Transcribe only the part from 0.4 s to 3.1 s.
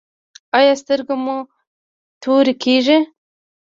ایا سترګې مو تورې کیږي؟